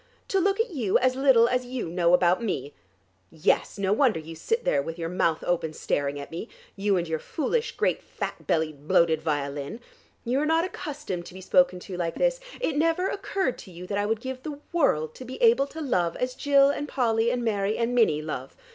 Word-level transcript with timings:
To 0.29 0.39
look 0.39 0.59
at 0.59 0.71
you, 0.71 0.97
as 0.97 1.15
little 1.15 1.47
as 1.47 1.63
you 1.67 1.87
know 1.87 2.15
about 2.15 2.43
me. 2.43 2.73
Yes; 3.29 3.77
no 3.77 3.93
wonder 3.93 4.19
you 4.19 4.33
sit 4.33 4.65
there 4.65 4.81
with 4.81 4.97
your 4.97 5.09
mouth 5.09 5.43
open 5.45 5.73
staring 5.73 6.19
at 6.19 6.31
me, 6.31 6.49
you 6.75 6.97
and 6.97 7.07
your 7.07 7.19
foolish, 7.19 7.73
great 7.77 8.01
fat 8.01 8.47
bellied 8.47 8.87
bloated 8.87 9.21
violin. 9.21 9.79
You 10.25 10.39
are 10.39 10.45
not 10.47 10.65
accustomed 10.65 11.27
to 11.27 11.35
be 11.35 11.39
spoken 11.41 11.79
to 11.81 11.97
like 11.97 12.15
this. 12.15 12.39
It 12.59 12.77
never 12.77 13.09
occurred 13.09 13.59
to 13.59 13.71
you 13.71 13.85
that 13.85 13.97
I 13.99 14.07
would 14.07 14.21
give 14.21 14.41
the 14.41 14.57
world 14.73 15.13
to 15.13 15.23
be 15.23 15.39
able 15.39 15.67
to 15.67 15.81
love 15.81 16.15
as 16.15 16.33
Jill 16.33 16.71
and 16.71 16.87
Polly 16.87 17.29
and 17.29 17.43
Mary 17.45 17.77
and 17.77 17.93
Minnie 17.93 18.23
love. 18.23 18.55